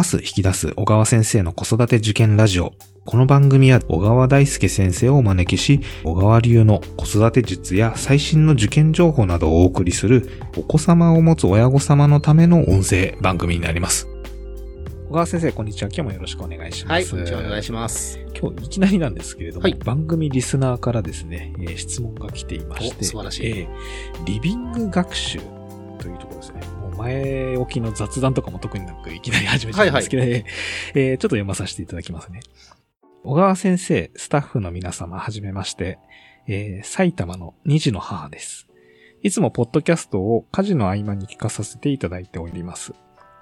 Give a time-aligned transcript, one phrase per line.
[0.00, 2.72] 伸ばす、引き出す、小川先生の子育て受験ラジオ。
[3.04, 14.08] この番組は小川大輔先生をお招きし、小川流の子育て術や最新の受験情報などをお送りする、お子様を持つ親御様のための音声番組になります。
[15.10, 15.90] 小川先生、こんにちは。
[15.92, 16.92] 今日もよろしくお願いします。
[16.92, 17.40] はい、こんにちは。
[17.40, 18.18] お願いします。
[18.40, 25.40] 今日いきなりなんですけれども、はい、番組リスナーからですね、えー、質問が来ていまして、素晴らしい、えー、リビング学習
[25.98, 26.79] というところですね。
[27.00, 30.44] 前置きの雑談とかも特になくいきなり始めちゃうんですけど、はいはい、
[30.94, 32.40] えー、ちょっと読まさせていただきますね。
[33.22, 35.98] 小川先生、スタッフの皆様、はじめまして、
[36.46, 38.66] えー、埼玉の二児の母です。
[39.22, 42.94] いつもポッドキャストを家事の合間に聞かさせていただいております。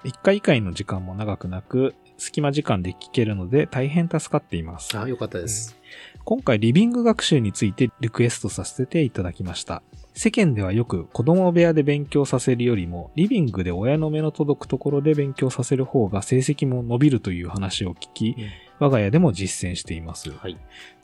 [0.03, 4.97] 1回以外の時間も長くなく、隙間時間で聞けるので大変助かっています。
[4.97, 5.77] あ、よかったです、
[6.15, 9.81] うん、今回リビング学習についてリクエストさせていただきました。
[10.13, 20.31] 世間ではよく子供部屋で勉強させるよりも、リビングで親の目の届くところで勉強させる方が成績も伸びるという話を聞き、うん我が家でも実践しています。
[20.31, 20.57] はい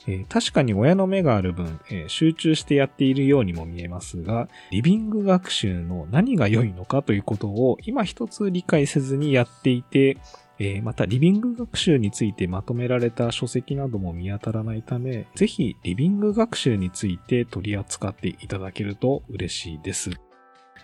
[0.08, 10.16] えー、確かに親の目がある分、えー、集中してやっているようにも見えますが、リビング学習の何が良いのかということを今一つ理解せずにやっていて、
[10.58, 20.10] えー、また、リビング学習についてまとめられた書籍なども見当たらないため、ぜひ、リビング学習について取り扱っていただけると嬉しいです。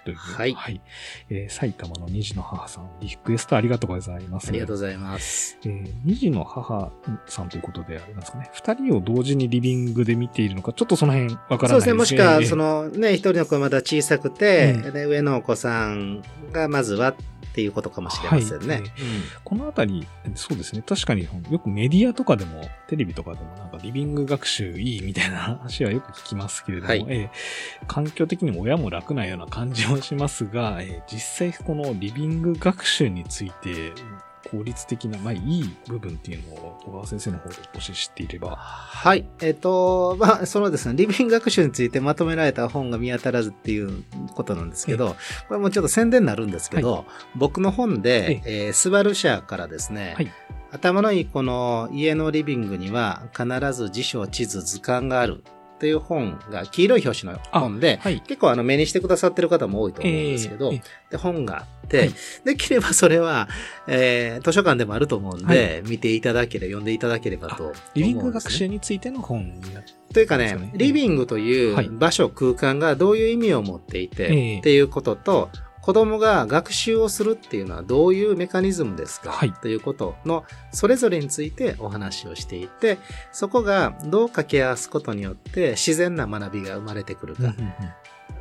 [0.04, 0.16] という。
[0.16, 0.52] はい。
[0.54, 0.80] はい。
[1.30, 4.48] えー、埼玉の二児の母さん、リクエストありがとうございます。
[4.48, 5.58] ありがとうございます。
[5.64, 6.92] えー、二児の母
[7.26, 8.50] さんということでありますかね。
[8.52, 11.68] 二人を同時にリビングで見ているのか、ちょっとその辺わからないですね。
[11.68, 11.94] そうですね。
[11.94, 17.14] もしくは、そのね、一人の子がまだ小さくて、うん、で上のお子さんがまずはっ
[17.54, 18.74] ていうことかもしれませんね。
[18.74, 18.84] はい、
[19.44, 20.82] このあたり、そうですね。
[20.86, 33.92] 確かによくメディアとかでも、テレビとかでもなんかリビング学習いいみたいな話はよく聞きますけれども、はい、えー、環境的にも親も楽なような感じもしますが、えー、実際このリビング学習について
[34.50, 38.56] 効率的な、まあいい部分っていうのを小川先生の方でもし知っていれば。
[38.56, 39.26] はい。
[39.40, 44.04] えっ、ー、と、まあ、そのですね、リビング学習についてまとめられた本が見当たらずっていう
[44.34, 45.16] ことなんですけど、
[45.48, 47.04] これもちょっと宣伝になるんですけど、はい、
[47.36, 50.30] 僕の本で、えー、スバル社からですね、はい、
[50.72, 55.44] 頭のいいこの家のリビングには必ず辞書、地図、図鑑がある
[55.82, 63.48] という本が黄色い表紙の本で、はい、結構あの目にしてくださってる方も多いと思うんですけど、えー、で本があって、はい、できればそれは、
[63.88, 75.50] えー、図書館でもあると思うんで、はい、見ていただければ、読んでいただければと、ね、リビング学習についての本になってというかね、リビングという場所、空間がどういう意味を持っていて、っていうことと、
[75.82, 82.98] 子供が学習をするっていうのはどういうメカニズムですか、はい、ということのそれぞれについてお話をしていて、
[83.32, 87.54] そこがどう掛け合わすことによって自然な学びが生まれてくるか。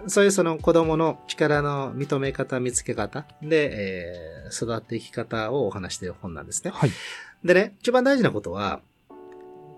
[0.08, 6.72] そういうその子供の力の認め方、見つけ方で、えー、育っていき方をお話している本なんですね。
[6.74, 6.92] はい、
[7.44, 8.82] でね、一番大事なことは、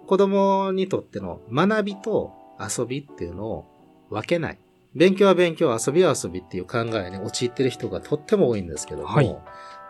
[0.07, 3.65] 子供にとっての学びと遊びっていうのを
[4.09, 4.59] 分けない。
[4.95, 9.41] 勉強は勉強、遊びは遊びっていう考えに陥ってる人がとっても多いんですけども、はい、こ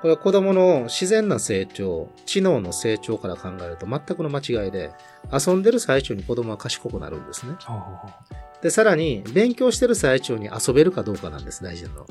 [0.08, 4.92] れは子供の自然な成長、知能の成長から考えると全くの間違いで、
[5.32, 7.54] 遊んでる最中に子供は賢くなるんですね。
[8.62, 12.06] で、さらに、勉強してる最中に遊べるかどうかなんです、大事なの。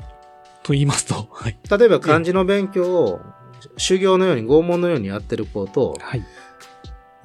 [0.63, 3.21] と言いますと、はい、例えば漢字の勉強を
[3.77, 6.25] 修行のように拷問のようにやってる子と、はい、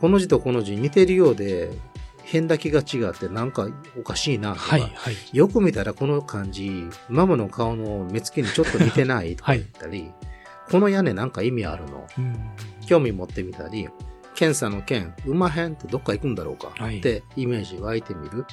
[0.01, 1.71] この字とこの字似てるようで
[2.31, 3.69] 変だけが違ってなんか
[3.99, 6.71] おかしいなとか、はいはい、よく見たらこの漢字、
[7.09, 10.15] ママの顔の目つきにちょっと似てないとか言ったり、 はい、
[10.71, 12.07] この屋根なんか意味あるの、
[12.87, 13.89] 興味持ってみたり、
[14.35, 16.69] 検査の剣、うまへんってどっか行くんだろうか？
[16.69, 18.45] ってイメージ湧いてみる。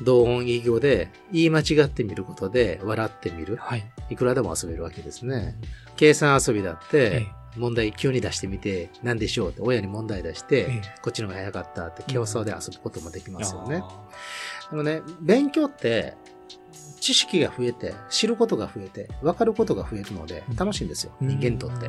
[0.00, 3.56] 同音異義語で言い間違ってみることで笑ってみる。
[3.56, 3.90] はい。
[4.10, 5.56] いくらでも遊べるわけですね。
[5.96, 13.82] 計算遊びだって、問題急に出してみて、何でしょうって親に問題出して、ええ、こっちの方が早かったって競争で遊ぶこともできますよね。
[14.70, 16.14] でもね、勉強って、
[17.00, 21.88] 知識が増えて、知ることが増えて、分かることが増えるので、楽しいんですよ、人間にとって。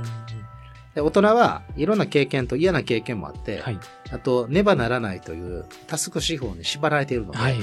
[0.95, 3.79] で大人はいろんな経験と嫌な経験もあって、はい、
[4.11, 7.57] あと、ねばならないというタスク手法に縛られているので、はい、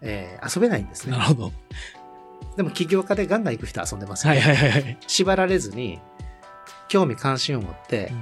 [0.00, 1.12] えー、遊べないんですね。
[1.12, 1.52] なるほど。
[2.56, 4.40] でも起業家でガンガン行く人は遊んでますよね。
[4.40, 6.00] はいはいはい、縛られずに、
[6.90, 8.12] 興味関心を持って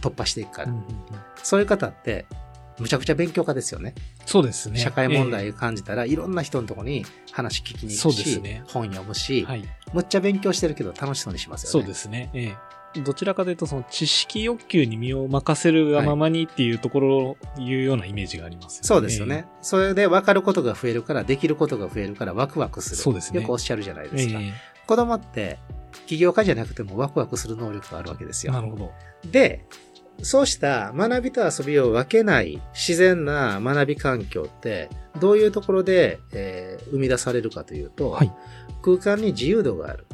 [0.00, 0.68] 突破していくから。
[0.68, 0.86] うんうんうん、
[1.42, 2.24] そういう方って、
[2.78, 3.94] むちゃくちゃ勉強家ですよね。
[4.24, 4.78] そうですね。
[4.78, 11.72] 社会問題を感じたら、えー、いろんな人のところに話聞きに行くし、ね、本読むし、はい、むっちゃ勉強してるけど楽しそうにしますよね。
[11.72, 12.30] そうですね。
[12.32, 18.86] えー、どちらかというと、その知識欲求に身を任せるがままにっていうところをいうようなイメージがありますよね。
[18.86, 19.46] そうですよね。
[19.60, 22.96] それで分かることが増えるから、できることが増えるからワクワクする。
[22.96, 23.40] そうですね。
[23.40, 24.40] よくおっしゃるじゃないですか。
[24.40, 24.52] えー、
[24.86, 25.58] 子供って
[26.06, 28.52] 起業家じゃなくてもワクワクする能力があるわけですよ。
[28.52, 28.92] なるほど。
[29.30, 29.66] で、
[30.22, 34.88] そうした学びと遊びを分けない自然な学び環境って、
[35.20, 38.32] どういうところで、えー、生み出されるかというと、はい、
[38.82, 40.06] 空間に自由度がある。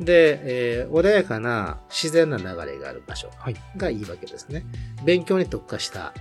[0.00, 0.40] で、
[0.80, 3.30] えー、穏やかな自然な流れがある場所
[3.76, 4.64] がいいわけですね。
[4.96, 6.12] はい、勉強に特化した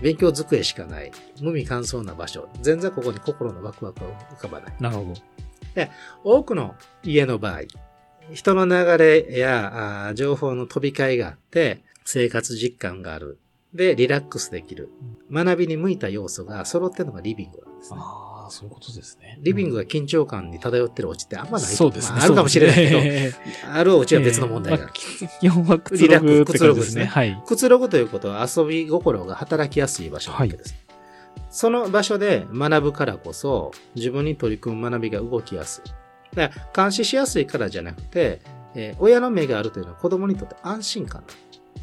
[0.00, 2.48] 勉強机しかない、無味乾燥な場所。
[2.60, 4.74] 全然ここに心のワクワクは浮かばない。
[4.80, 5.14] なるほど。
[5.74, 5.90] で、
[6.22, 7.62] 多くの家の場合、
[8.32, 13.38] 人の流れや情報の飛び交いがあって、生活実感がある。
[13.74, 14.90] で、リラックスできる。
[15.30, 17.98] 学びに向いた要素が揃ってるのがリビングなんですね。
[18.00, 19.38] ああ、そういうことですね。
[19.42, 22.20] リビングが緊張感に漂ってるお家ってあんまないそうですね。
[22.20, 23.32] あ、るかもしれないけど、ね、
[23.68, 24.92] あるお家は別の問題が ある。
[25.40, 27.06] 基本はくつろぐくつろぐですね。
[27.06, 27.42] はい。
[27.44, 30.72] くつろぐということは遊び心が働きやすい場所なわけです。
[30.72, 30.83] はい
[31.50, 36.36] その場所で学ぶからこそ、自分に取り組む学びが動きやすい。
[36.36, 38.40] だから監視しやすいからじゃなくて、
[38.74, 41.34] えー、親の目があるというのは子供にとって安心感だ。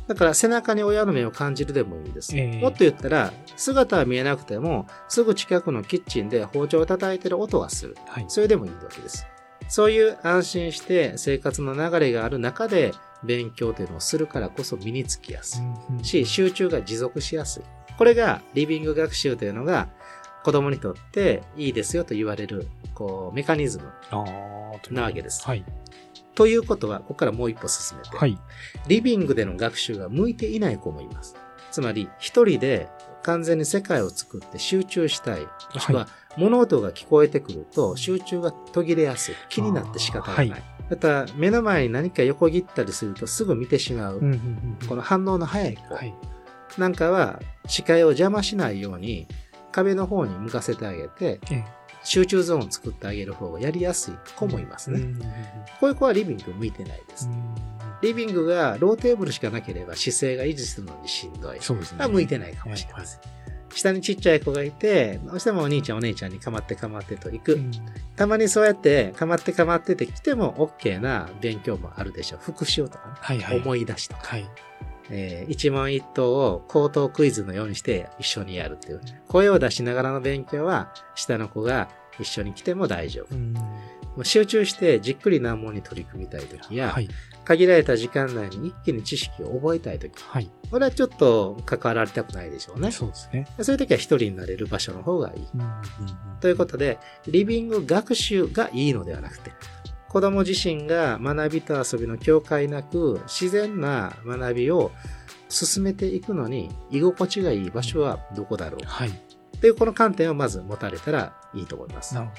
[0.08, 2.36] だから背中に親の目を感じるでもいいんです。
[2.36, 7.96] えー、もっと言ったら、姿は見えなくても、すぐ近くのキッチンで包丁を叩いてる音がする。
[8.08, 9.26] はい、それでもいいわけです。
[9.70, 12.92] そういう安心して生活の流れがある中で
[13.24, 15.62] 勉強というのをするからこそ身につきやす
[16.02, 17.64] いし、集中が持続しやすい。
[17.98, 19.90] これがリビング学習というのが
[20.44, 23.86] 子供にとっていいですよと言われる、こう、メカニズム
[24.92, 25.46] なわけです。
[25.46, 25.64] はい。
[26.34, 28.40] ということは、ここからもう一歩進めて、はい、
[28.88, 31.36] リビングでの学習が向いていない子もいます。
[31.72, 32.90] つまり、一人で
[33.22, 35.42] 完全に世界を作って集中したい。
[35.74, 36.08] もしくは、
[36.38, 39.36] 物音が聞こえてくると集中が途切れやすい。
[39.50, 40.50] 気になって仕方がない。
[40.50, 44.20] はい、また、目の前に何か横切ったりするとすぐ見てしまう。
[44.90, 45.96] この反応の早い子。
[45.96, 46.14] はい、
[46.78, 49.26] なんかは、視界を邪魔しないように、
[49.72, 51.40] 壁の方に向かせてあげて、
[52.04, 55.00] 集中ゾーンを作ってあげる方がやりやすい子もいますね。
[55.80, 57.30] こういう子はリビング向いてないです。
[58.02, 61.58] リビングがローテーブルしかなければ姿勢が維持するのにしんどい。
[61.62, 62.06] そうですね。
[62.06, 63.22] 向いてないかもしれません。
[63.74, 67.54] 下にちっちゃい子がいて、どうしてもお兄ちゃんお姉ちゃんにかまってかまってと行く。
[67.56, 67.72] うん、
[68.16, 72.40] たまにそうやってかまってかまってて来ても OK な勉強もあるでしょう。
[72.42, 74.22] 復習とか、ねはいはい、思い出しとか。
[74.24, 74.50] はい
[75.14, 79.02] えー、一問一答を口頭クイズのようにして一緒にやるっていう。
[79.28, 81.90] 声を出しながらの勉強は、下の子が
[82.20, 83.36] 一緒に来ても大丈夫。
[84.24, 87.10] 集中してじっくり難問に取り組みたいときや、はい、
[87.46, 92.92] 限られた時間内に一気に知識を覚えたいとき、はい、これはちょっと関わられたくないでしょうね。
[92.92, 93.48] そうですね。
[93.62, 95.48] そういうときは一人になれる場所の方がいい。
[96.40, 99.52] ということで、リビング学習がいいのではなくて、
[100.08, 104.92] 子供自身が学びと遊びの境界なく自然な学びを
[105.50, 108.86] 進めていくのに居心地がいい場所はどこだろう。
[108.86, 109.12] はい。
[109.62, 112.16] というこの観点をまず持たれたらいいと思います。
[112.16, 112.34] なるほ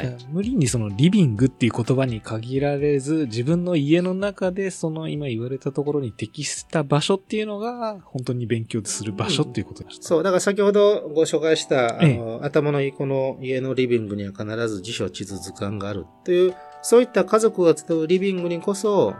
[0.00, 0.08] ど。
[0.08, 19.14] はい、無理にそのリビングっていう言葉に限られず、自分の家の中でその今言われたところに適した場所っていうのが、本当に勉強する場所っていうことでした、うん、そう、だから先ほどご紹介した、あの、ええ、頭のいいこの家のリビングには必ず辞書、地図、図鑑があるというそういった家族が集うリビングにこそ、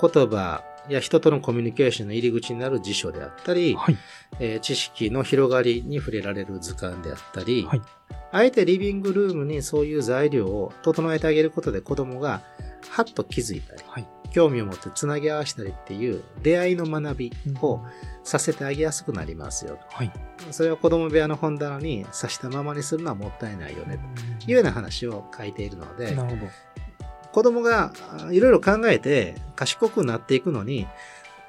[0.00, 3.96] 言葉や人とのコミュニケーションの入り口になる辞書であったり、はい、
[4.38, 7.82] えー、知識の広がりに触れられる図鑑であったり、はい、
[8.32, 12.42] あえてリビングルームにそういう材料を整えてあげることで子供が
[12.90, 17.80] はっと気づいたり、はい、興味を持ってつなぎ合わせたりっていう出会いの学びを
[18.22, 19.78] させてあげやすくなりますよ。
[19.90, 20.12] はい、
[20.50, 23.98] それを子供部屋の本棚に刺したままにするのはもったいないよね
[24.38, 26.16] というような話を書いているので、
[27.32, 27.92] 子供が
[28.30, 30.86] いろいろ考えて賢くなっていくのに、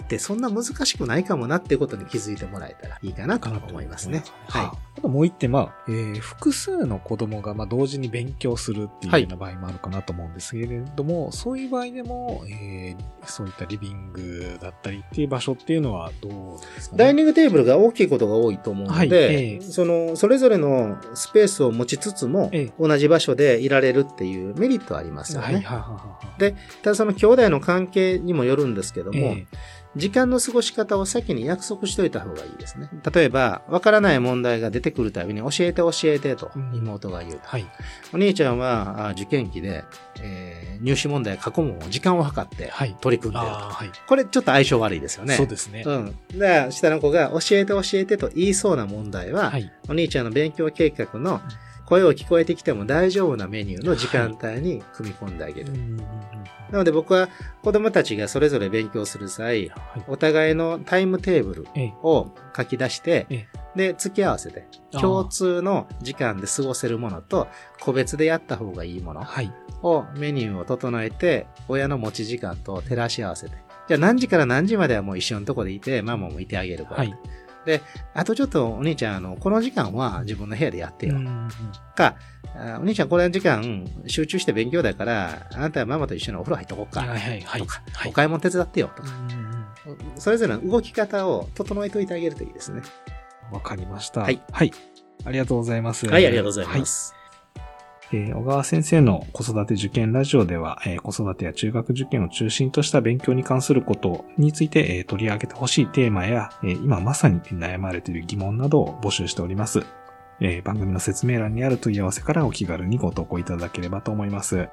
[0.02, 4.24] ってそんな難しくないかもなっていうことに気づいてもらえたらいいかなと思いますね。
[4.48, 4.66] はい。
[4.98, 16.32] あともう一点、まあ、えー、複数の子供がまあ同時に勉強するっていうような場合もあるかなと思うんですけれども、はい、そういう場合でも、えー、そういったリビングだったりっていう場所っていうのはどう
[16.76, 17.04] ですかね？
[17.06, 25.48] ダイニングテーブルが大きいことが多いと思うので、はいえー、その、それぞれのスペースを持ちつつも、えー、同じ場所でいられるっていうメリットはありますよね。
[25.48, 29.46] はい、はははで、ただその兄弟の関係にもよるんですけども、えー
[29.96, 32.90] 時間の過ごし方を先に約束しといた方がいいですね。
[33.14, 37.34] 例えば、わからない問題が出てくるたびに教えて教えてと妹が言う。
[37.34, 37.66] うん、はい。
[38.14, 39.84] お兄ちゃんは受験期で、
[40.22, 42.72] えー、入試問題過去問を時間を計って
[43.02, 43.52] 取り組んでると。
[43.52, 45.36] はい、これちょっと相性悪いですよね。
[45.36, 45.84] そうですね。
[45.86, 46.16] うん。
[46.40, 51.42] で、下の子が教えて教えてと言いそうな問題は、はい、お兄ちゃんの勉強計画の
[51.86, 55.72] 声を聞こえてきても大丈夫なメニューの時間帯に組み込んであげる。
[55.72, 57.30] はいなので僕は
[57.64, 61.68] 子供たちがそれぞれ勉強する際、はい、お互いのタイムテーブル
[62.02, 67.48] を書き出して、で、付き合わせて、共通の時間で過ごせるものと、
[67.80, 69.26] 個別でやった方がいいもの
[69.84, 73.56] を、メニューを整えて、親の持ち時間と照らし合わせて。
[73.88, 76.98] じゃあ何時から何時まではもう一緒のとこでいて、ママもいてあげるから。
[76.98, 77.16] はい、
[77.66, 77.82] で、
[78.14, 81.16] あとちょっとお兄ちゃん、あの、この時間は自分の部屋でやってよ。
[81.96, 82.16] か、
[82.80, 87.02] お兄ちゃんこの時間集中して勉強だから、あなたはママと一緒にお風呂入っとこうか。
[87.02, 87.62] はいはいはい。
[87.62, 88.92] とか、はい、お買い物手伝ってよ。
[88.96, 89.10] とか。
[90.16, 92.82] それぞれの動き方を整えておいてあげるといいですね。
[93.52, 94.22] わかりました。
[94.22, 94.42] はい。
[94.52, 94.72] はい。
[95.26, 96.08] ありがとうございます。
[96.08, 97.14] はい、ありがとうございます。
[97.14, 97.21] はい
[98.14, 109.84] えー、小川先生の子育て受験ラジオでは、えー、子育てや中学受験を中心とした勉強に関することについて、えー、取り上げてほしいテーマや、え今まさに悩まれている疑問などを募集しております。
[110.40, 114.68] え番組の説明欄にある問い合わせからお気軽にご投稿いただければと思います。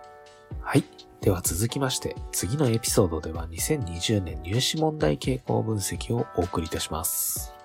[0.61, 0.85] はい。
[1.21, 7.58] では続きまして、次のエピソードでは2020年入試問題傾向分析をお送りいたします。